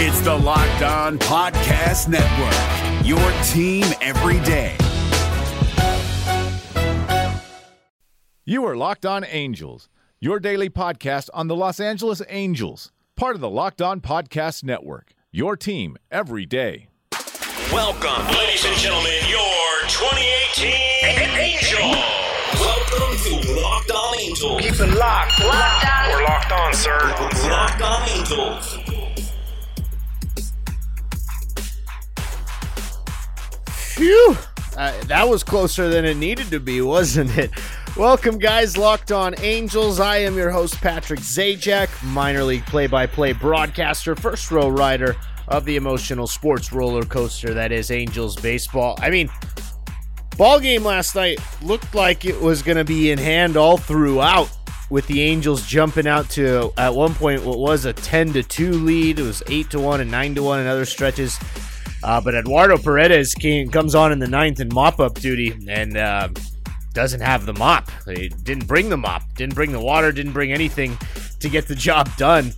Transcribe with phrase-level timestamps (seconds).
[0.00, 4.76] It's the Locked On Podcast Network, your team every day.
[8.44, 9.88] You are Locked On Angels,
[10.20, 15.14] your daily podcast on the Los Angeles Angels, part of the Locked On Podcast Network,
[15.32, 16.86] your team every day.
[17.72, 20.74] Welcome, ladies and gentlemen, your 2018
[21.40, 21.90] Angel.
[22.54, 24.62] Welcome to Locked On Angels.
[24.62, 25.40] Keep it locked.
[25.40, 26.10] Locked on.
[26.12, 27.00] We're locked on, sir.
[27.50, 28.97] Locked On Angels.
[33.98, 34.36] Phew!
[34.76, 37.50] Uh, that was closer than it needed to be, wasn't it?
[37.96, 38.78] Welcome, guys.
[38.78, 39.98] Locked on Angels.
[39.98, 45.16] I am your host, Patrick Zajac, minor league play by play broadcaster, first row rider
[45.48, 48.96] of the emotional sports roller coaster that is Angels baseball.
[49.00, 49.28] I mean,
[50.36, 54.48] ball game last night looked like it was going to be in hand all throughout
[54.90, 58.70] with the Angels jumping out to at one point what was a 10 to 2
[58.74, 59.18] lead.
[59.18, 61.36] It was 8 to 1 and 9 to 1 in other stretches.
[62.08, 65.94] Uh, but Eduardo Paredes came, comes on in the ninth in mop up duty and
[65.94, 66.30] uh,
[66.94, 67.90] doesn't have the mop.
[68.06, 70.96] He didn't bring the mop, didn't bring the water, didn't bring anything
[71.40, 72.54] to get the job done.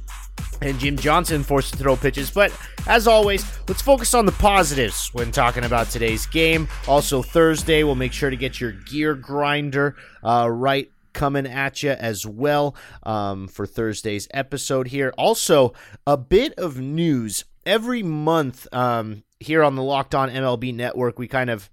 [0.63, 2.31] And Jim Johnson forced to throw pitches.
[2.31, 2.57] But
[2.87, 6.69] as always, let's focus on the positives when talking about today's game.
[6.87, 11.91] Also, Thursday, we'll make sure to get your gear grinder uh, right coming at you
[11.91, 15.13] as well um, for Thursday's episode here.
[15.19, 15.75] Also,
[16.07, 21.19] a bit of news every month um, here on the Locked On MLB Network.
[21.19, 21.71] We kind of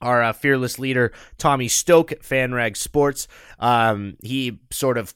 [0.00, 3.28] our uh, fearless leader Tommy Stoke FanRag Sports.
[3.58, 5.14] Um, he sort of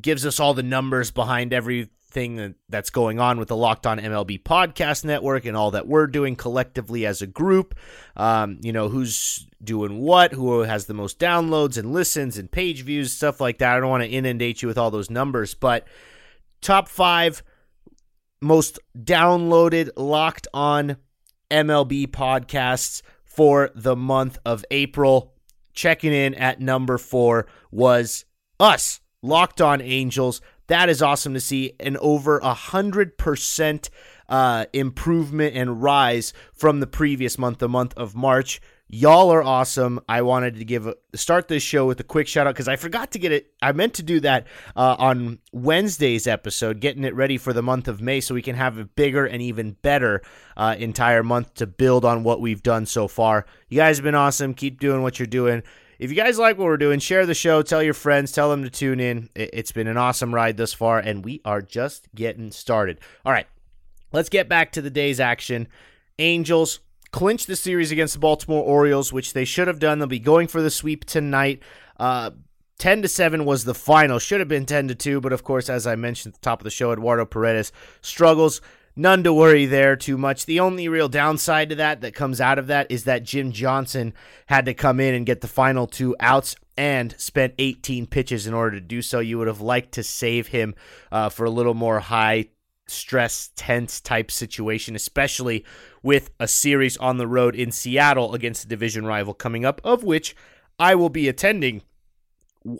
[0.00, 3.98] gives us all the numbers behind everything that, that's going on with the Locked On
[3.98, 7.74] MLB podcast network and all that we're doing collectively as a group.
[8.16, 12.82] Um, you know, who's doing what, who has the most downloads and listens and page
[12.82, 13.76] views, stuff like that.
[13.76, 15.86] I don't want to inundate you with all those numbers, but
[16.60, 17.42] top five
[18.40, 20.96] most downloaded Locked On
[21.50, 25.34] MLB podcasts for the month of April.
[25.72, 28.24] Checking in at number four was
[28.58, 30.40] us, Locked On Angels.
[30.66, 31.72] That is awesome to see.
[31.80, 33.90] An over a hundred percent
[34.28, 38.60] uh, improvement and rise from the previous month, the month of March.
[38.92, 40.00] Y'all are awesome.
[40.08, 42.74] I wanted to give a, start this show with a quick shout out because I
[42.74, 43.52] forgot to get it.
[43.62, 47.86] I meant to do that uh, on Wednesday's episode, getting it ready for the month
[47.86, 50.22] of May so we can have a bigger and even better
[50.56, 53.46] uh, entire month to build on what we've done so far.
[53.68, 54.54] You guys have been awesome.
[54.54, 55.62] Keep doing what you're doing.
[56.00, 58.64] If you guys like what we're doing, share the show, tell your friends, tell them
[58.64, 59.28] to tune in.
[59.36, 62.98] It's been an awesome ride thus far, and we are just getting started.
[63.24, 63.46] All right,
[64.10, 65.68] let's get back to the day's action.
[66.18, 66.80] Angels
[67.12, 69.98] clinched the series against the Baltimore Orioles, which they should have done.
[69.98, 71.62] They'll be going for the sweep tonight.
[71.98, 72.30] Uh,
[72.78, 74.18] 10 to 7 was the final.
[74.18, 76.60] Should have been 10 to 2, but of course, as I mentioned at the top
[76.60, 78.60] of the show, Eduardo Paredes struggles.
[78.96, 80.46] None to worry there too much.
[80.46, 84.14] The only real downside to that that comes out of that is that Jim Johnson
[84.46, 88.54] had to come in and get the final two outs and spent 18 pitches in
[88.54, 89.20] order to do so.
[89.20, 90.74] You would have liked to save him
[91.12, 92.48] uh, for a little more high
[92.90, 95.64] stress, tense type situation, especially
[96.02, 100.04] with a series on the road in Seattle against a division rival coming up, of
[100.04, 100.34] which
[100.78, 101.82] I will be attending.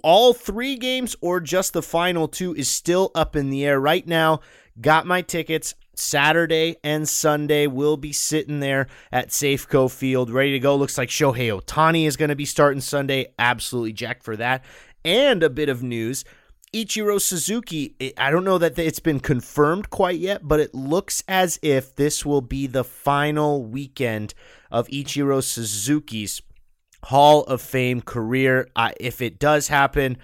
[0.03, 4.07] All three games or just the final two is still up in the air right
[4.07, 4.41] now.
[4.81, 5.75] Got my tickets.
[5.95, 10.77] Saturday and Sunday will be sitting there at Safeco Field, ready to go.
[10.77, 13.35] Looks like Shohei Ohtani is going to be starting Sunday.
[13.39, 14.65] Absolutely jacked for that.
[15.05, 16.25] And a bit of news
[16.73, 21.59] Ichiro Suzuki, I don't know that it's been confirmed quite yet, but it looks as
[21.63, 24.35] if this will be the final weekend
[24.71, 26.41] of Ichiro Suzuki's
[27.05, 28.69] Hall of Fame career.
[28.77, 30.17] Uh, if it does happen,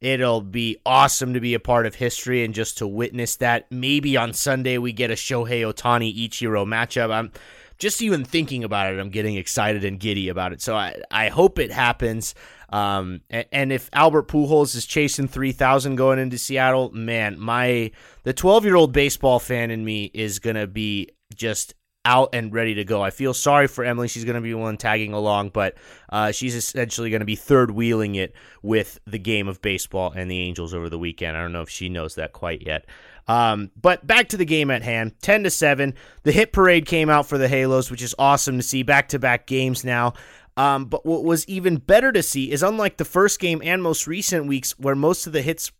[0.00, 3.70] it'll be awesome to be a part of history and just to witness that.
[3.70, 7.12] Maybe on Sunday we get a Shohei Ohtani Ichiro matchup.
[7.12, 7.30] I'm
[7.78, 10.60] just even thinking about it, I'm getting excited and giddy about it.
[10.62, 12.34] So I, I hope it happens.
[12.72, 17.90] Um, and, if Albert Pujols is chasing 3,000 going into Seattle, man, my
[18.22, 21.74] the 12 year old baseball fan in me is gonna be just
[22.04, 23.02] out and ready to go.
[23.02, 25.76] I feel sorry for Emily; she's gonna be one tagging along, but
[26.08, 30.40] uh, she's essentially gonna be third wheeling it with the game of baseball and the
[30.40, 31.36] Angels over the weekend.
[31.36, 32.86] I don't know if she knows that quite yet.
[33.28, 35.94] Um, but back to the game at hand, 10 to 7.
[36.24, 38.82] The hit parade came out for the Halos, which is awesome to see.
[38.82, 40.14] Back to back games now.
[40.56, 44.06] Um, but what was even better to see is unlike the first game and most
[44.06, 45.72] recent weeks, where most of the hits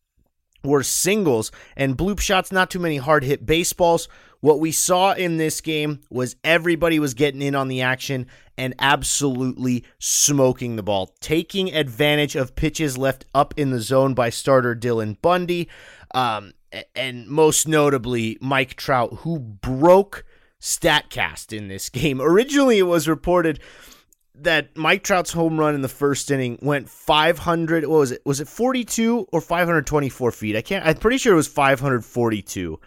[0.65, 4.09] were singles and bloop shots, not too many hard hit baseballs.
[4.41, 8.27] What we saw in this game was everybody was getting in on the action
[8.57, 14.31] and absolutely smoking the ball, taking advantage of pitches left up in the zone by
[14.31, 15.69] starter Dylan Bundy.
[16.15, 16.53] Um,
[16.95, 20.25] and most notably Mike Trout, who broke
[20.61, 22.21] StatCast in this game.
[22.21, 23.61] Originally, it was reported
[24.37, 27.87] that Mike Trout's home run in the first inning went 500.
[27.87, 28.23] What was it?
[28.25, 30.57] Was it 42 or 524 feet?
[30.57, 30.87] I can't.
[30.87, 32.81] I'm pretty sure it was 542.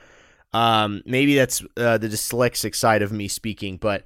[0.54, 4.04] Um, maybe that's uh, the dyslexic side of me speaking, but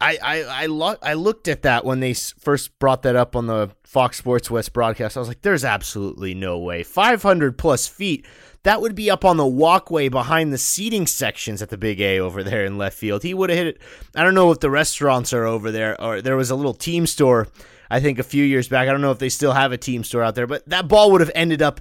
[0.00, 3.46] I I I, lo- I looked at that when they first brought that up on
[3.46, 5.16] the Fox Sports West broadcast.
[5.16, 8.26] I was like, "There's absolutely no way 500 plus feet."
[8.64, 12.18] That would be up on the walkway behind the seating sections at the Big A
[12.18, 13.22] over there in left field.
[13.22, 13.80] He would have hit it.
[14.14, 17.06] I don't know if the restaurants are over there, or there was a little team
[17.06, 17.48] store.
[17.90, 18.88] I think a few years back.
[18.88, 21.10] I don't know if they still have a team store out there, but that ball
[21.12, 21.80] would have ended up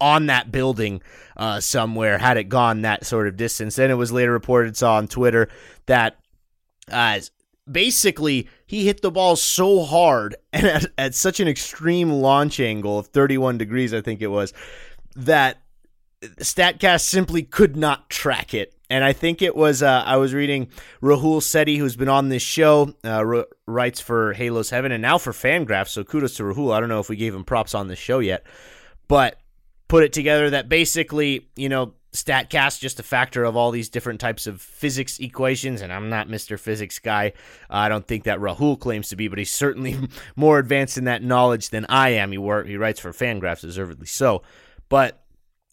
[0.00, 1.00] on that building
[1.36, 3.76] uh, somewhere had it gone that sort of distance.
[3.76, 5.48] Then it was later reported, saw on Twitter,
[5.86, 6.16] that
[6.90, 7.20] uh,
[7.70, 12.98] basically he hit the ball so hard and at, at such an extreme launch angle
[12.98, 14.52] of 31 degrees, I think it was,
[15.16, 15.62] that
[16.22, 18.74] StatCast simply could not track it.
[18.88, 20.68] And I think it was, uh, I was reading
[21.02, 25.32] Rahul Sethi, who's been on this show, uh, writes for Halos Heaven and now for
[25.32, 25.88] Fangraphs.
[25.88, 26.74] So kudos to Rahul.
[26.74, 28.44] I don't know if we gave him props on this show yet.
[29.08, 29.38] But
[29.88, 34.20] put it together that basically, you know, StatCast just a factor of all these different
[34.20, 36.58] types of physics equations, and I'm not Mr.
[36.58, 37.32] Physics guy.
[37.70, 39.96] I don't think that Rahul claims to be, but he's certainly
[40.36, 42.30] more advanced in that knowledge than I am.
[42.32, 44.42] He wor- he writes for Fangraphs, deservedly so.
[44.90, 45.22] But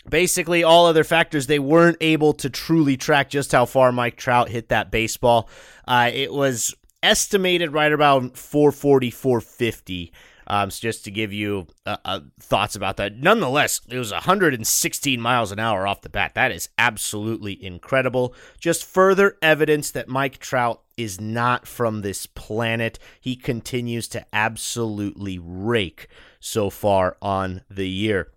[0.10, 4.48] basically, all other factors, they weren't able to truly track just how far Mike Trout
[4.48, 5.50] hit that baseball.
[5.86, 10.14] Uh, it was estimated right about 440, 450.
[10.50, 13.18] Um, so just to give you uh, uh, thoughts about that.
[13.18, 16.34] Nonetheless, it was 116 miles an hour off the bat.
[16.34, 18.34] That is absolutely incredible.
[18.60, 22.98] Just further evidence that Mike Trout is not from this planet.
[23.22, 26.08] He continues to absolutely rake
[26.40, 28.32] so far on the year.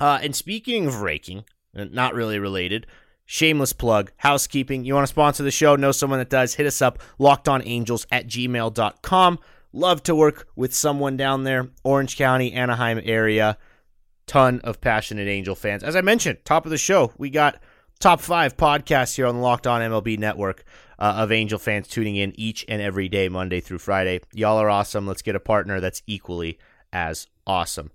[0.00, 1.44] Uh, and speaking of raking,
[1.74, 2.86] not really related,
[3.24, 4.84] shameless plug, housekeeping.
[4.84, 5.76] You want to sponsor the show?
[5.76, 6.54] Know someone that does?
[6.54, 9.38] Hit us up, lockedonangels at gmail.com.
[9.72, 13.56] Love to work with someone down there, Orange County, Anaheim area.
[14.26, 15.82] Ton of passionate Angel fans.
[15.82, 17.60] As I mentioned, top of the show, we got
[17.98, 20.64] top five podcasts here on the Locked On MLB network
[20.98, 24.20] uh, of Angel fans tuning in each and every day, Monday through Friday.
[24.32, 25.06] Y'all are awesome.
[25.06, 26.58] Let's get a partner that's equally
[26.92, 27.90] as awesome.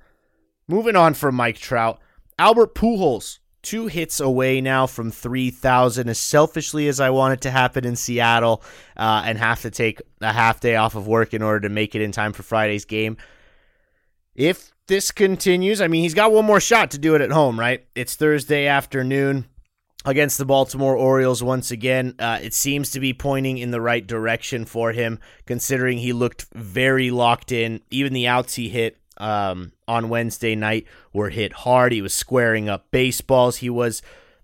[0.68, 2.00] Moving on from Mike Trout,
[2.38, 6.07] Albert Pujols two hits away now from 3,000.
[6.07, 8.63] As selfishly as I want it to happen in Seattle
[8.95, 11.93] uh, and have to take a half day off of work in order to make
[11.93, 13.17] it in time for Friday's game,
[14.35, 17.59] if this continues, I mean, he's got one more shot to do it at home,
[17.59, 17.85] right?
[17.93, 19.45] It's Thursday afternoon
[20.05, 22.15] against the Baltimore Orioles once again.
[22.17, 26.45] Uh, it seems to be pointing in the right direction for him, considering he looked
[26.53, 27.81] very locked in.
[27.91, 31.91] Even the outs he hit um, on Wednesday night were hit hard.
[31.91, 33.57] He was squaring up baseballs.
[33.57, 34.01] He was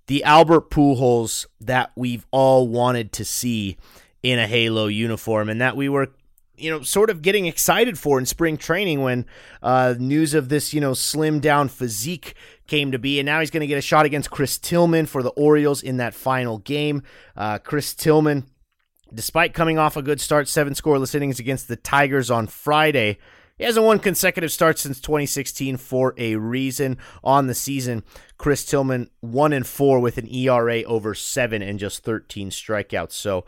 [0.08, 3.78] the Albert Pujols that we've all wanted to see
[4.22, 6.08] in a Halo uniform, and that we were,
[6.56, 9.26] you know, sort of getting excited for in spring training when
[9.62, 12.36] uh, news of this, you know, slim down physique
[12.68, 13.20] came to be.
[13.20, 15.98] And now he's going to get a shot against Chris Tillman for the Orioles in
[15.98, 17.04] that final game.
[17.36, 18.46] Uh, Chris Tillman,
[19.14, 23.18] despite coming off a good start, seven scoreless innings against the Tigers on Friday.
[23.58, 26.98] He hasn't won consecutive starts since 2016 for a reason.
[27.24, 28.04] On the season,
[28.38, 33.12] Chris Tillman one and four with an ERA over seven and just 13 strikeouts.
[33.12, 33.46] So,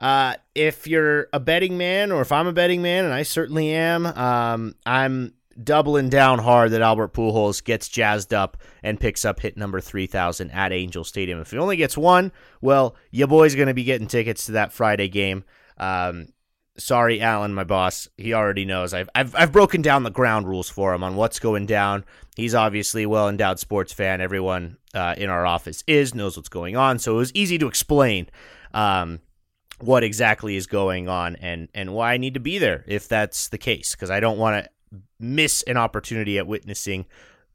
[0.00, 3.70] uh, if you're a betting man, or if I'm a betting man, and I certainly
[3.70, 9.40] am, um, I'm doubling down hard that Albert Pujols gets jazzed up and picks up
[9.40, 11.40] hit number 3000 at Angel Stadium.
[11.40, 14.72] If he only gets one, well, your boy's going to be getting tickets to that
[14.72, 15.44] Friday game.
[15.78, 16.28] Um,
[16.76, 18.08] sorry, Alan, my boss.
[18.16, 18.94] He already knows.
[18.94, 22.04] I've, I've I've broken down the ground rules for him on what's going down.
[22.36, 24.20] He's obviously a well endowed sports fan.
[24.20, 27.66] Everyone uh, in our office is knows what's going on, so it was easy to
[27.66, 28.28] explain
[28.72, 29.20] um,
[29.80, 33.48] what exactly is going on and and why I need to be there if that's
[33.48, 37.06] the case because I don't want to miss an opportunity at witnessing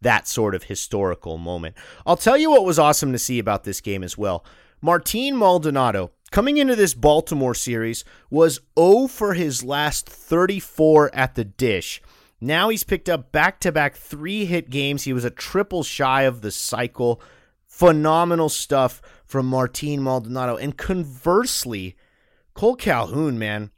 [0.01, 1.75] that sort of historical moment.
[2.05, 4.45] I'll tell you what was awesome to see about this game as well.
[4.81, 11.45] Martin Maldonado coming into this Baltimore series was 0 for his last 34 at the
[11.45, 12.01] dish.
[12.41, 15.03] Now he's picked up back to back three hit games.
[15.03, 17.21] He was a triple shy of the cycle.
[17.67, 20.55] Phenomenal stuff from Martin Maldonado.
[20.55, 21.95] And conversely,
[22.53, 23.71] Cole Calhoun, man,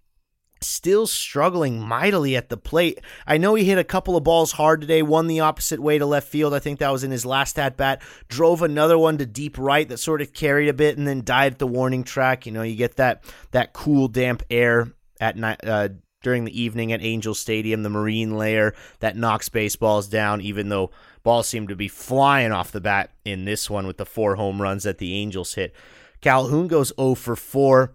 [0.61, 3.01] still struggling mightily at the plate.
[3.25, 6.05] I know he hit a couple of balls hard today, one the opposite way to
[6.05, 6.53] left field.
[6.53, 8.01] I think that was in his last at bat.
[8.29, 11.53] Drove another one to deep right that sort of carried a bit and then died
[11.53, 12.45] at the warning track.
[12.45, 15.89] You know, you get that that cool damp air at night uh,
[16.21, 20.91] during the evening at Angel Stadium, the marine layer that knocks baseballs down, even though
[21.23, 24.61] balls seem to be flying off the bat in this one with the four home
[24.61, 25.73] runs that the Angels hit.
[26.21, 27.93] Calhoun goes 0 for 4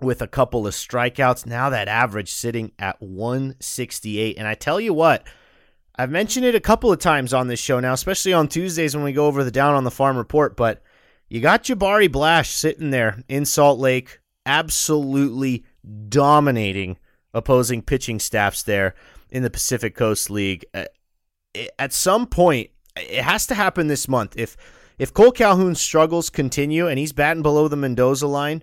[0.00, 1.46] with a couple of strikeouts.
[1.46, 4.36] Now that average sitting at 168.
[4.38, 5.26] And I tell you what,
[5.96, 9.04] I've mentioned it a couple of times on this show now, especially on Tuesdays when
[9.04, 10.82] we go over the down on the farm report, but
[11.28, 15.64] you got Jabari Blash sitting there in Salt Lake, absolutely
[16.08, 16.98] dominating
[17.32, 18.94] opposing pitching staffs there
[19.30, 20.64] in the Pacific Coast League.
[20.72, 20.84] Uh,
[21.78, 24.34] at some point, it has to happen this month.
[24.36, 24.56] If
[24.98, 28.62] if Cole Calhoun's struggles continue and he's batting below the Mendoza line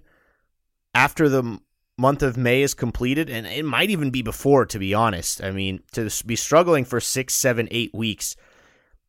[0.93, 1.59] after the
[1.97, 5.43] month of May is completed, and it might even be before, to be honest.
[5.43, 8.35] I mean, to be struggling for six, seven, eight weeks,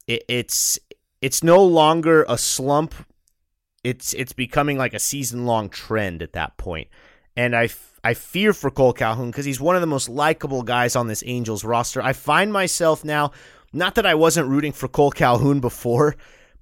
[0.06, 0.78] it, it's
[1.20, 2.94] it's no longer a slump.
[3.82, 6.88] It's it's becoming like a season long trend at that point,
[7.36, 7.68] and I
[8.04, 11.24] I fear for Cole Calhoun because he's one of the most likable guys on this
[11.26, 12.02] Angels roster.
[12.02, 13.32] I find myself now,
[13.72, 16.14] not that I wasn't rooting for Cole Calhoun before,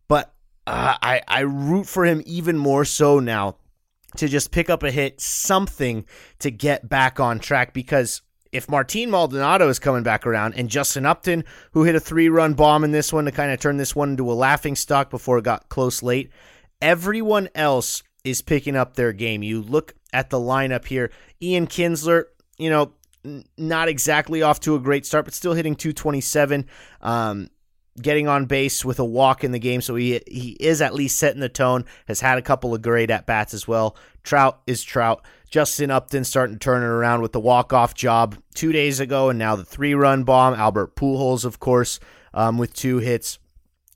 [0.08, 0.32] but
[0.66, 3.56] uh, I I root for him even more so now
[4.16, 6.04] to just pick up a hit, something
[6.40, 11.06] to get back on track because if Martin Maldonado is coming back around and Justin
[11.06, 13.94] Upton, who hit a three run bomb in this one to kind of turn this
[13.94, 16.30] one into a laughing stock before it got close late,
[16.82, 19.42] everyone else is picking up their game.
[19.42, 21.10] You look at the lineup here.
[21.40, 22.24] Ian Kinsler,
[22.58, 22.92] you know,
[23.56, 26.66] not exactly off to a great start, but still hitting 227.
[27.02, 27.48] Um,
[28.02, 31.18] getting on base with a walk in the game, so he he is at least
[31.18, 31.84] setting the tone.
[32.08, 33.96] Has had a couple of great at bats as well.
[34.22, 35.24] Trout is Trout.
[35.50, 39.30] Justin Upton starting to turn it around with the walk off job two days ago,
[39.30, 40.54] and now the three run bomb.
[40.54, 41.98] Albert Pujols, of course,
[42.32, 43.38] um, with two hits.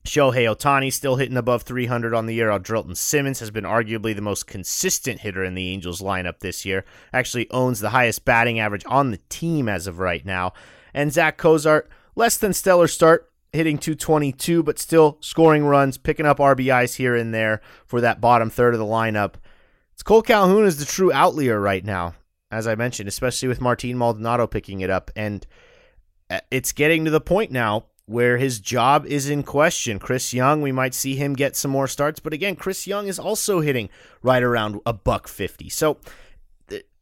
[0.05, 2.51] Shohei Ohtani still hitting above 300 on the year.
[2.51, 6.85] Andrelton Simmons has been arguably the most consistent hitter in the Angels lineup this year.
[7.13, 10.53] Actually owns the highest batting average on the team as of right now.
[10.93, 16.39] And Zach Cozart, less than stellar start, hitting 222, but still scoring runs, picking up
[16.39, 19.35] RBIs here and there for that bottom third of the lineup.
[19.93, 22.15] It's Cole Calhoun is the true outlier right now,
[22.51, 25.11] as I mentioned, especially with Martin Maldonado picking it up.
[25.15, 25.47] And
[26.29, 29.99] uh, it's getting to the point now where his job is in question.
[29.99, 33.19] Chris Young, we might see him get some more starts, but again, Chris Young is
[33.19, 33.89] also hitting
[34.21, 35.69] right around a buck 50.
[35.69, 35.99] So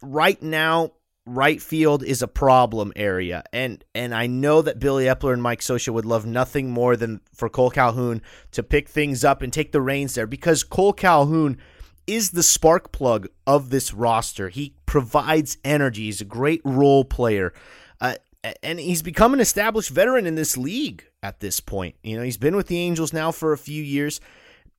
[0.02, 0.92] right now,
[1.24, 3.44] right field is a problem area.
[3.52, 7.20] And and I know that Billy Eppler and Mike Scioscia would love nothing more than
[7.34, 11.58] for Cole Calhoun to pick things up and take the reins there because Cole Calhoun
[12.06, 14.48] is the spark plug of this roster.
[14.48, 16.04] He provides energy.
[16.04, 17.52] He's a great role player.
[18.00, 18.14] Uh,
[18.62, 21.94] and he's become an established veteran in this league at this point.
[22.02, 24.20] You know, he's been with the Angels now for a few years.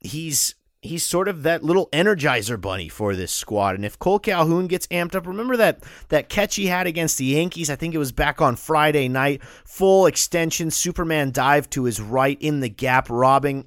[0.02, 3.76] He's he's sort of that little energizer bunny for this squad.
[3.76, 7.26] And if Cole Calhoun gets amped up, remember that that catch he had against the
[7.26, 7.70] Yankees?
[7.70, 9.44] I think it was back on Friday night.
[9.66, 13.66] Full extension, Superman dive to his right in the gap, robbing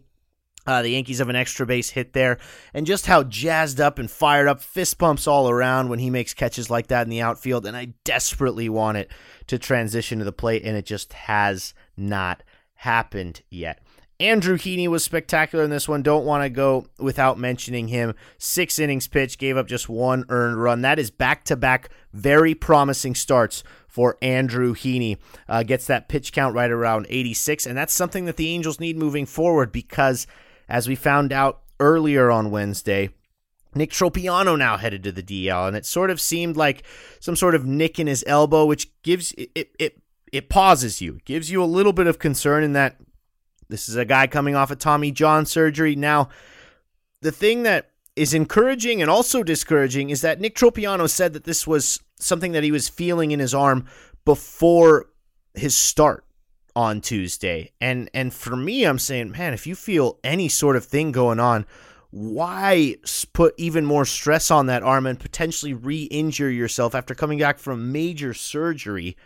[0.66, 2.38] uh, the Yankees have an extra base hit there,
[2.74, 6.34] and just how jazzed up and fired up, fist pumps all around when he makes
[6.34, 7.66] catches like that in the outfield.
[7.66, 9.10] And I desperately want it
[9.46, 12.42] to transition to the plate, and it just has not
[12.74, 13.80] happened yet.
[14.18, 16.02] Andrew Heaney was spectacular in this one.
[16.02, 18.14] Don't want to go without mentioning him.
[18.38, 20.80] Six innings pitched, gave up just one earned run.
[20.80, 25.18] That is back to back very promising starts for Andrew Heaney.
[25.48, 28.96] Uh, gets that pitch count right around 86, and that's something that the Angels need
[28.96, 30.26] moving forward because,
[30.68, 33.10] as we found out earlier on Wednesday,
[33.74, 36.84] Nick Tropeano now headed to the DL, and it sort of seemed like
[37.20, 41.18] some sort of nick in his elbow, which gives it it it, it pauses you,
[41.26, 42.96] gives you a little bit of concern in that
[43.68, 45.96] this is a guy coming off of Tommy John surgery.
[45.96, 46.28] Now,
[47.20, 51.66] the thing that is encouraging and also discouraging is that Nick Tropeano said that this
[51.66, 53.86] was something that he was feeling in his arm
[54.24, 55.06] before
[55.54, 56.24] his start
[56.74, 57.72] on Tuesday.
[57.80, 61.40] And and for me, I'm saying, man, if you feel any sort of thing going
[61.40, 61.66] on,
[62.10, 62.96] why
[63.32, 67.92] put even more stress on that arm and potentially re-injure yourself after coming back from
[67.92, 69.16] major surgery?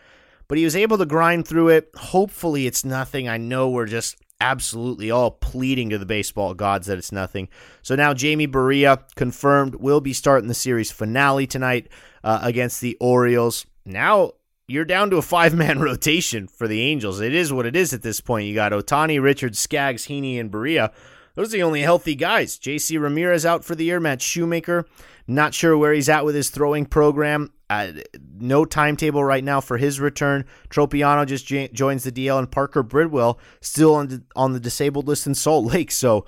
[0.48, 1.90] But he was able to grind through it.
[1.96, 3.28] Hopefully, it's nothing.
[3.28, 7.48] I know we're just absolutely all pleading to the baseball gods that it's nothing.
[7.82, 11.88] So now Jamie Barria confirmed will be starting the series finale tonight
[12.24, 13.66] uh, against the Orioles.
[13.84, 14.32] Now
[14.66, 17.20] you're down to a five man rotation for the Angels.
[17.20, 18.46] It is what it is at this point.
[18.46, 20.92] You got Ohtani, Richards, Skaggs, Heaney, and Barria.
[21.34, 22.58] Those are the only healthy guys.
[22.58, 24.00] JC Ramirez out for the year.
[24.00, 24.86] Matt Shoemaker,
[25.26, 27.52] not sure where he's at with his throwing program.
[27.68, 27.92] Uh,
[28.40, 30.44] no timetable right now for his return.
[30.68, 35.06] Tropeano just j- joins the DL, and Parker Bridwell still on the, on the disabled
[35.08, 35.90] list in Salt Lake.
[35.90, 36.24] So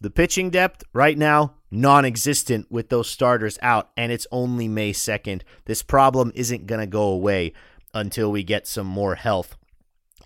[0.00, 5.44] the pitching depth right now non-existent with those starters out, and it's only May second.
[5.64, 7.52] This problem isn't gonna go away
[7.92, 9.56] until we get some more health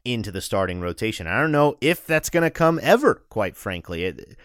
[0.04, 1.26] into the starting rotation.
[1.26, 4.04] I don't know if that's going to come ever, quite frankly.
[4.04, 4.36] It,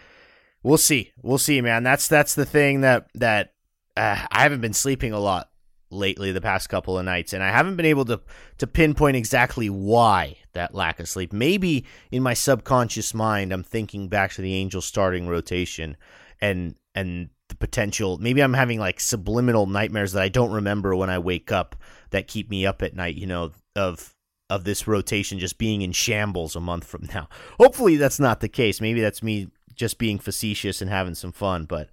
[0.62, 1.12] we'll see.
[1.22, 1.82] We'll see, man.
[1.82, 3.54] That's that's the thing that that
[3.96, 5.50] uh, I haven't been sleeping a lot
[5.94, 8.20] lately the past couple of nights and I haven't been able to
[8.58, 11.32] to pinpoint exactly why that lack of sleep.
[11.32, 15.96] Maybe in my subconscious mind I'm thinking back to the Angels starting rotation
[16.40, 21.10] and and the potential maybe I'm having like subliminal nightmares that I don't remember when
[21.10, 21.76] I wake up
[22.10, 24.14] that keep me up at night, you know, of
[24.50, 27.28] of this rotation just being in shambles a month from now.
[27.58, 28.80] Hopefully that's not the case.
[28.80, 31.88] Maybe that's me just being facetious and having some fun, but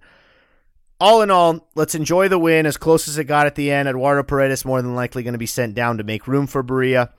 [1.02, 3.88] all in all, let's enjoy the win as close as it got at the end.
[3.88, 7.10] Eduardo Paredes more than likely going to be sent down to make room for Barria.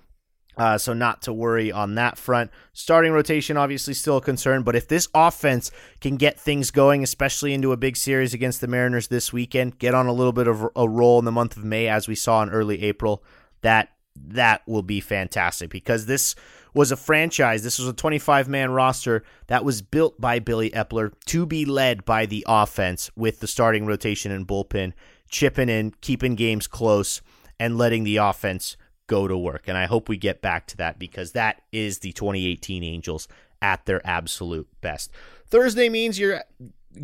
[0.56, 2.50] Uh, so not to worry on that front.
[2.72, 7.54] Starting rotation obviously still a concern, but if this offense can get things going, especially
[7.54, 10.66] into a big series against the Mariners this weekend, get on a little bit of
[10.78, 13.22] a roll in the month of May as we saw in early April,
[13.64, 16.36] that that will be fantastic because this
[16.74, 17.64] was a franchise.
[17.64, 22.06] This was a 25 man roster that was built by Billy Eppler to be led
[22.06, 24.94] by the offense with the starting rotation and bullpen,
[25.30, 27.22] chipping in, keeping games close,
[27.60, 28.78] and letting the offense
[29.08, 29.68] go to work.
[29.68, 33.28] And I hope we get back to that because that is the 2018 Angels
[33.62, 35.12] at their absolute best.
[35.48, 36.44] Thursday means you're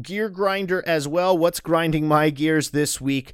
[0.01, 1.37] gear grinder as well.
[1.37, 3.33] What's grinding my gears this week?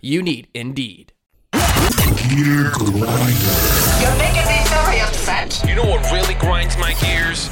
[0.00, 1.12] You need Indeed.
[1.52, 3.56] Gear grinder.
[4.00, 5.62] You're making me very upset.
[5.66, 7.48] You know what really grinds my gears?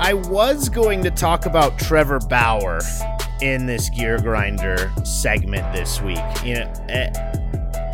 [0.00, 2.80] I was going to talk about Trevor Bauer
[3.40, 6.18] in this gear grinder segment this week.
[6.44, 7.10] You know, eh,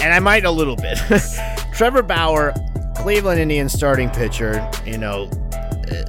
[0.00, 0.98] and I might a little bit.
[1.74, 2.54] Trevor Bauer,
[2.96, 5.30] Cleveland Indians starting pitcher, you know,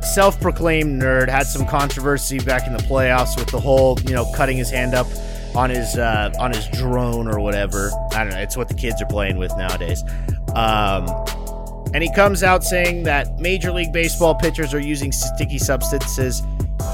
[0.04, 4.58] self-proclaimed nerd, had some controversy back in the playoffs with the whole, you know, cutting
[4.58, 5.08] his hand up
[5.56, 7.92] on his uh, on his drone or whatever.
[8.12, 8.40] I don't know.
[8.40, 10.04] It's what the kids are playing with nowadays.
[10.56, 11.08] Um,
[11.94, 16.42] and he comes out saying that Major League Baseball pitchers are using sticky substances,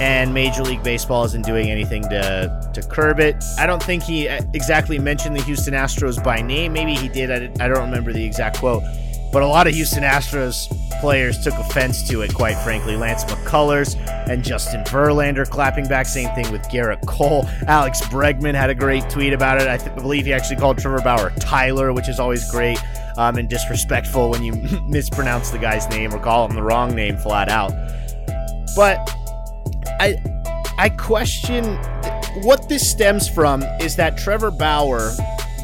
[0.02, 3.36] and Major League Baseball isn't doing anything to to curb it.
[3.60, 6.73] I don't think he uh, exactly mentioned the Houston Astros by name.
[6.73, 7.32] Maybe he did.
[7.32, 8.84] I, I don't remember the exact quote.
[9.31, 10.67] But a lot of Houston Astros
[10.99, 12.95] players took offense to it, quite frankly.
[12.95, 13.95] Lance McCullers
[14.29, 16.05] and Justin Verlander clapping back.
[16.05, 17.45] Same thing with Gerrit Cole.
[17.67, 19.67] Alex Bregman had a great tweet about it.
[19.67, 22.79] I, th- believe he actually called Trevor Bauer Tyler, which is always great
[23.17, 24.53] um, and disrespectful when you
[24.87, 27.71] mispronounce the guy's name or call him the wrong name flat out.
[28.75, 28.97] But
[29.99, 30.15] I,
[30.77, 31.63] I question
[32.43, 35.11] what this stems from is that Trevor Bauer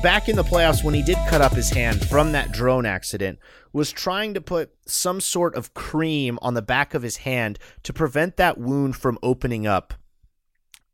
[0.03, 3.39] back in the playoffs when he did cut up his hand from that drone accident
[3.71, 7.93] was trying to put some sort of cream on the back of his hand to
[7.93, 9.93] prevent that wound from opening up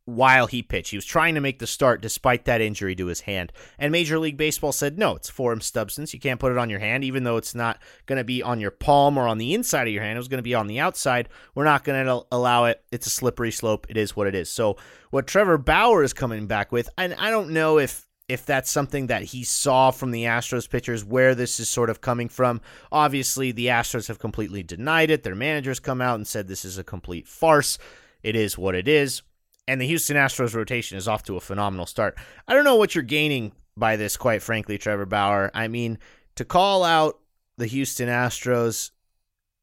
[0.06, 0.92] while he pitched.
[0.92, 3.52] He was trying to make the start despite that injury to his hand.
[3.80, 6.14] And Major League Baseball said, no, it's foreign substance.
[6.14, 8.60] You can't put it on your hand, even though it's not going to be on
[8.60, 10.18] your palm or on the inside of your hand.
[10.18, 11.30] It was going to be on the outside.
[11.56, 12.84] We're not going to allow it.
[12.92, 13.88] It's a slippery slope.
[13.90, 14.52] It is what it is.
[14.52, 14.78] So,
[15.10, 19.08] what Trevor Bauer is coming back with, and I don't know if if that's something
[19.08, 22.62] that he saw from the Astros pitchers, where this is sort of coming from.
[22.92, 25.24] Obviously, the Astros have completely denied it.
[25.24, 27.80] Their managers come out and said this is a complete farce.
[28.22, 29.24] It is what it is.
[29.68, 32.18] And the Houston Astros rotation is off to a phenomenal start.
[32.48, 35.50] I don't know what you're gaining by this, quite frankly, Trevor Bauer.
[35.56, 35.98] I mean,
[36.36, 37.20] to call out
[37.58, 38.92] the Houston Astros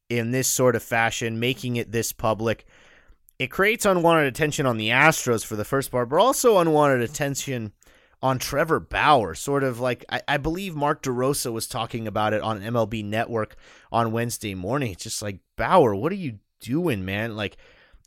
[0.09, 2.65] in this sort of fashion, making it this public,
[3.39, 7.71] it creates unwanted attention on the Astros for the first part, but also unwanted attention
[8.21, 9.35] on Trevor Bauer.
[9.35, 13.55] Sort of like I, I, believe Mark DeRosa was talking about it on MLB Network
[13.91, 14.91] on Wednesday morning.
[14.91, 17.35] It's just like Bauer, what are you doing, man?
[17.35, 17.57] Like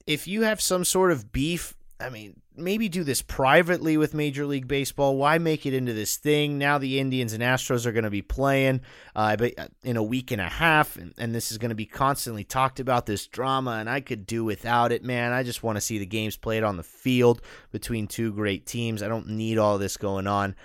[0.06, 4.46] if you have some sort of beef, I mean, maybe do this privately with Major
[4.46, 5.16] League Baseball.
[5.16, 6.58] Why make it into this thing?
[6.58, 8.80] Now the Indians and Astros are going to be playing
[9.14, 11.86] uh, uh, in a week and a half, and, and this is going to be
[11.86, 13.72] constantly talked about this drama.
[13.72, 15.32] And I could do without it, man.
[15.32, 19.02] I just want to see the games played on the field between two great teams.
[19.02, 20.56] I don't need all this going on.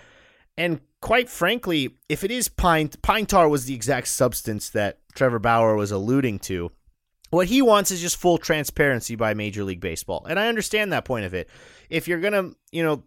[0.58, 5.40] And quite frankly, if it is pine, pine tar was the exact substance that Trevor
[5.40, 6.72] Bauer was alluding to.
[7.32, 10.26] What he wants is just full transparency by Major League Baseball.
[10.30, 11.50] And I understand that point of it.
[11.90, 13.04] If you're going to, you know,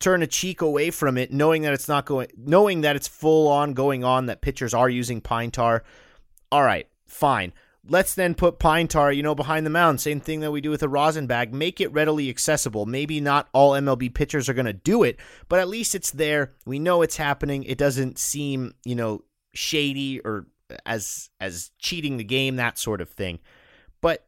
[0.00, 3.48] turn a cheek away from it, knowing that it's not going, knowing that it's full
[3.48, 5.84] on going on, that pitchers are using pine tar.
[6.50, 7.52] All right, fine.
[7.86, 10.00] Let's then put pine tar, you know, behind the mound.
[10.00, 11.52] Same thing that we do with a rosin bag.
[11.54, 12.84] Make it readily accessible.
[12.84, 16.52] Maybe not all MLB pitchers are going to do it, but at least it's there.
[16.66, 17.64] We know it's happening.
[17.64, 19.22] It doesn't seem, you know,
[19.54, 20.46] shady or
[20.86, 23.38] as as cheating the game, that sort of thing.
[24.00, 24.26] But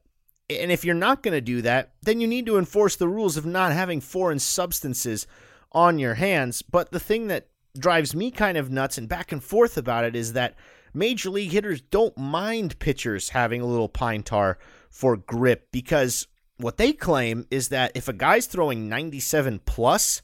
[0.50, 3.36] and if you're not going to do that, then you need to enforce the rules
[3.36, 5.26] of not having foreign substances
[5.72, 6.62] on your hands.
[6.62, 10.14] But the thing that drives me kind of nuts and back and forth about it
[10.14, 10.54] is that
[10.94, 14.58] major league hitters don't mind pitchers having a little pine tar
[14.90, 16.26] for grip because
[16.58, 20.20] what they claim is that if a guy's throwing 97 plus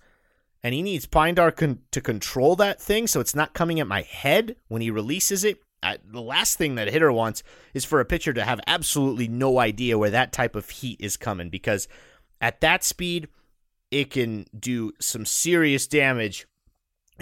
[0.62, 3.86] and he needs pine tar con- to control that thing so it's not coming at
[3.86, 7.42] my head when he releases it The last thing that a hitter wants
[7.74, 11.16] is for a pitcher to have absolutely no idea where that type of heat is
[11.16, 11.88] coming because
[12.40, 13.28] at that speed
[13.90, 16.46] it can do some serious damage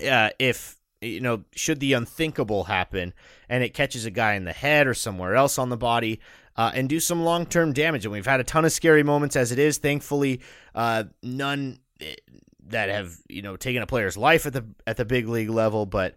[0.08, 3.12] uh, if you know should the unthinkable happen
[3.48, 6.20] and it catches a guy in the head or somewhere else on the body
[6.56, 8.04] uh, and do some long-term damage.
[8.06, 9.78] And we've had a ton of scary moments as it is.
[9.78, 10.40] Thankfully
[10.74, 12.14] uh, none eh,
[12.68, 15.86] that have you know taken a player's life at the at the big league level
[15.86, 16.16] but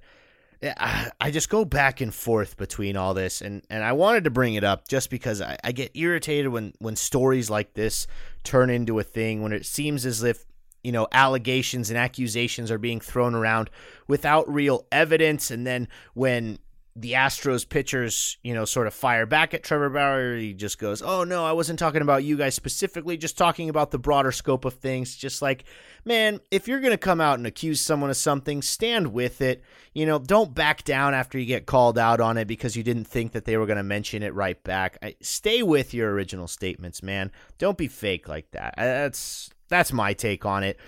[0.61, 4.55] I just go back and forth between all this, and, and I wanted to bring
[4.55, 8.07] it up just because I, I get irritated when, when stories like this
[8.43, 10.45] turn into a thing, when it seems as if
[10.83, 13.69] you know allegations and accusations are being thrown around
[14.07, 16.59] without real evidence, and then when
[16.95, 20.35] the Astros pitchers, you know, sort of fire back at Trevor Bauer.
[20.35, 23.91] He just goes, "Oh no, I wasn't talking about you guys specifically, just talking about
[23.91, 25.63] the broader scope of things." Just like,
[26.03, 29.63] man, if you're going to come out and accuse someone of something, stand with it.
[29.93, 33.05] You know, don't back down after you get called out on it because you didn't
[33.05, 34.97] think that they were going to mention it right back.
[35.01, 37.31] I, stay with your original statements, man.
[37.57, 38.73] Don't be fake like that.
[38.77, 40.79] That's that's my take on it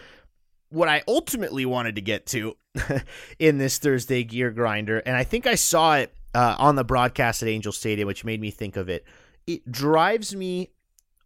[0.72, 2.56] what I ultimately wanted to get to
[3.40, 7.42] in this Thursday gear grinder, and I think I saw it uh, on the broadcast
[7.42, 9.06] at Angel Stadium, which made me think of it.
[9.48, 10.70] It drives me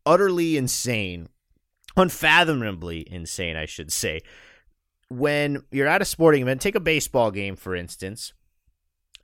[0.05, 1.29] utterly insane,
[1.95, 4.21] unfathomably insane, I should say.
[5.09, 8.33] When you're at a sporting event, take a baseball game, for instance,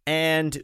[0.06, 0.62] and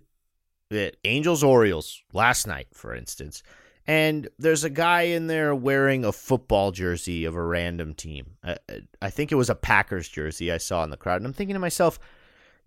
[0.70, 3.41] the Angels Orioles last night, for instance,
[3.88, 8.36] and there's a guy in there wearing a football jersey of a random team.
[8.43, 8.58] I,
[9.02, 11.17] I, think it was a Packers jersey I saw in the crowd.
[11.17, 11.97] And I'm thinking to myself,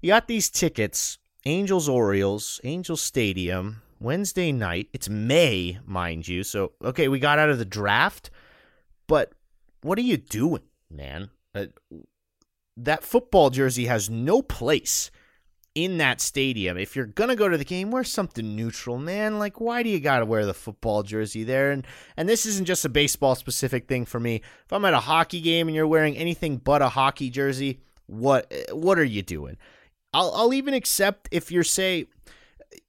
[0.01, 4.89] you got these tickets, Angels Orioles, Angels Stadium, Wednesday night.
[4.95, 6.43] It's May, mind you.
[6.43, 8.31] So, okay, we got out of the draft,
[9.07, 9.33] but
[9.83, 11.29] what are you doing, man?
[11.55, 11.67] Uh,
[12.79, 15.11] that football jersey has no place
[15.75, 16.77] in that stadium.
[16.77, 19.39] If you're gonna go to the game, wear something neutral, man.
[19.39, 21.71] Like, why do you gotta wear the football jersey there?
[21.71, 24.37] And and this isn't just a baseball specific thing for me.
[24.37, 28.53] If I'm at a hockey game and you're wearing anything but a hockey jersey, what
[28.73, 29.57] what are you doing?
[30.13, 32.07] I'll I'll even accept if you're say.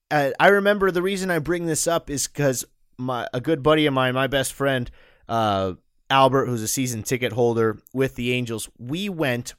[0.09, 2.65] Uh, I remember the reason I bring this up is because
[2.97, 4.91] my a good buddy of mine, my best friend,
[5.29, 5.73] uh,
[6.09, 9.53] Albert, who's a season ticket holder with the Angels, we went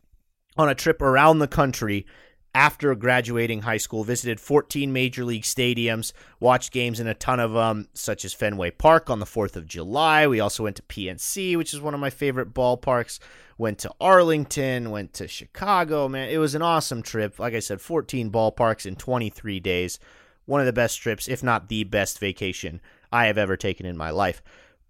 [0.58, 2.04] on a trip around the country
[2.54, 7.52] after graduating high school, visited 14 major league stadiums, watched games in a ton of
[7.52, 10.26] them, such as Fenway Park on the 4th of July.
[10.26, 13.18] We also went to PNC, which is one of my favorite ballparks.
[13.56, 16.08] Went to Arlington, went to Chicago.
[16.08, 17.38] Man, it was an awesome trip.
[17.38, 19.98] Like I said, 14 ballparks in 23 days.
[20.44, 22.80] One of the best trips, if not the best vacation
[23.12, 24.42] I have ever taken in my life.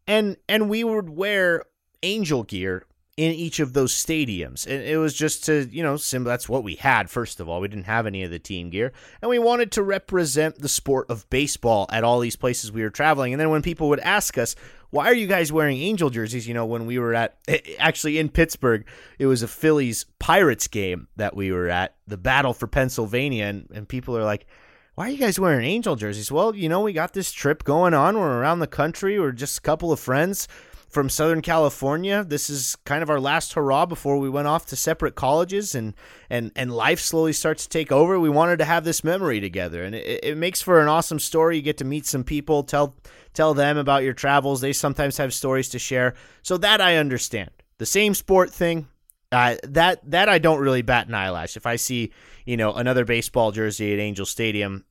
[0.06, 1.64] And and we would wear
[2.02, 4.66] angel gear in each of those stadiums.
[4.66, 7.60] And it was just to, you know, sim- that's what we had, first of all.
[7.60, 8.92] We didn't have any of the team gear.
[9.20, 12.90] And we wanted to represent the sport of baseball at all these places we were
[12.90, 13.34] traveling.
[13.34, 14.56] And then when people would ask us,
[14.88, 16.48] why are you guys wearing Angel jerseys?
[16.48, 18.84] You know, when we were at, eh, eh, actually in Pittsburgh,
[19.18, 23.44] it was a Phillies Pirates game that we were at, the battle for Pennsylvania.
[23.44, 24.46] And, and people are like,
[24.94, 26.32] why are you guys wearing Angel jerseys?
[26.32, 28.18] Well, you know, we got this trip going on.
[28.18, 29.18] We're around the country.
[29.18, 30.48] We're just a couple of friends
[30.92, 32.22] from Southern California.
[32.22, 35.94] This is kind of our last hurrah before we went off to separate colleges and
[36.28, 38.20] and and life slowly starts to take over.
[38.20, 41.56] We wanted to have this memory together, and it, it makes for an awesome story.
[41.56, 42.94] You get to meet some people, tell
[43.32, 44.60] tell them about your travels.
[44.60, 47.50] They sometimes have stories to share, so that I understand.
[47.78, 48.86] The same sport thing,
[49.32, 51.56] uh, that that I don't really bat an eyelash.
[51.56, 52.12] If I see
[52.44, 54.84] you know another baseball jersey at Angel Stadium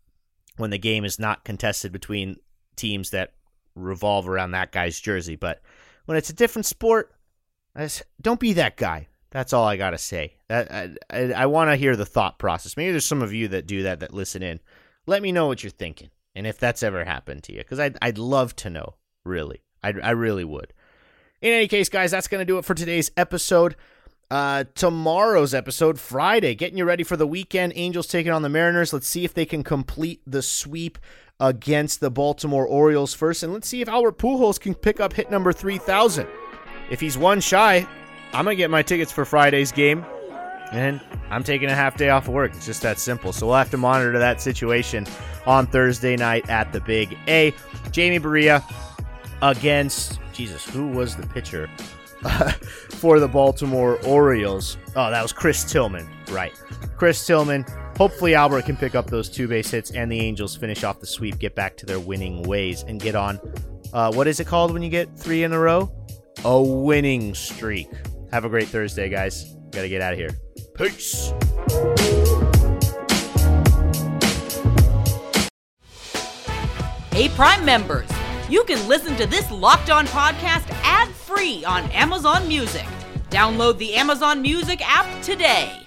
[0.57, 2.37] when the game is not contested between
[2.75, 3.33] teams that
[3.75, 5.61] revolve around that guy's jersey, but
[6.11, 7.09] when it's a different sport,
[7.77, 9.07] just, don't be that guy.
[9.29, 10.35] That's all I gotta say.
[10.49, 12.75] I, I, I want to hear the thought process.
[12.75, 14.59] Maybe there's some of you that do that that listen in.
[15.07, 17.97] Let me know what you're thinking and if that's ever happened to you, because I'd
[18.01, 18.95] I'd love to know.
[19.23, 20.73] Really, I I really would.
[21.41, 23.77] In any case, guys, that's gonna do it for today's episode.
[24.29, 27.71] Uh, tomorrow's episode, Friday, getting you ready for the weekend.
[27.77, 28.91] Angels taking on the Mariners.
[28.91, 30.97] Let's see if they can complete the sweep
[31.41, 35.29] against the Baltimore Orioles first, and let's see if Albert Pujols can pick up hit
[35.29, 36.27] number 3,000.
[36.89, 37.85] If he's one shy,
[38.31, 40.05] I'm gonna get my tickets for Friday's game,
[40.71, 42.53] and I'm taking a half day off of work.
[42.53, 43.33] It's just that simple.
[43.33, 45.07] So we'll have to monitor that situation
[45.45, 47.53] on Thursday night at the Big A.
[47.91, 48.63] Jamie Barria
[49.41, 50.63] against Jesus.
[50.65, 51.67] Who was the pitcher
[52.91, 54.77] for the Baltimore Orioles?
[54.95, 56.07] Oh, that was Chris Tillman.
[56.29, 56.53] Right,
[56.97, 57.65] Chris Tillman.
[58.01, 61.05] Hopefully, Albert can pick up those two base hits, and the Angels finish off the
[61.05, 63.39] sweep, get back to their winning ways, and get on.
[63.93, 65.87] Uh, what is it called when you get three in a row?
[66.43, 67.91] A winning streak.
[68.31, 69.55] Have a great Thursday, guys.
[69.69, 70.31] Got to get out of here.
[70.73, 71.31] Peace.
[77.11, 78.09] Hey, Prime members,
[78.49, 82.87] you can listen to this locked on podcast ad free on Amazon Music.
[83.29, 85.77] Download the Amazon Music app today.